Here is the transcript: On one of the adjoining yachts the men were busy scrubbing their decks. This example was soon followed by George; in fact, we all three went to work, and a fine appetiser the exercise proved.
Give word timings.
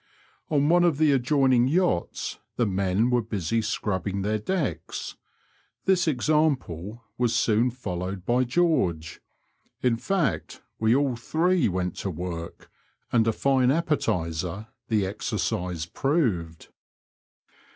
On 0.49 0.67
one 0.67 0.83
of 0.83 0.97
the 0.97 1.11
adjoining 1.11 1.67
yachts 1.67 2.39
the 2.55 2.65
men 2.65 3.11
were 3.11 3.21
busy 3.21 3.61
scrubbing 3.61 4.23
their 4.23 4.39
decks. 4.39 5.15
This 5.85 6.07
example 6.07 7.03
was 7.19 7.35
soon 7.35 7.69
followed 7.69 8.25
by 8.25 8.43
George; 8.45 9.21
in 9.83 9.97
fact, 9.97 10.63
we 10.79 10.95
all 10.95 11.15
three 11.15 11.67
went 11.69 11.95
to 11.97 12.09
work, 12.09 12.71
and 13.11 13.27
a 13.27 13.31
fine 13.31 13.69
appetiser 13.69 14.69
the 14.87 15.05
exercise 15.05 15.85
proved. 15.85 16.69